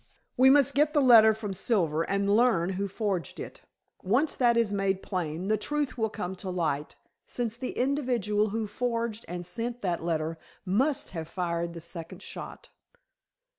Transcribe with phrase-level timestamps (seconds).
[0.35, 3.61] "We must get the letter from Silver and learn who forged it.
[4.01, 6.95] Once that is made plain, the truth will come to light,
[7.27, 12.69] since the individual who forged and sent that letter must have fired the second shot."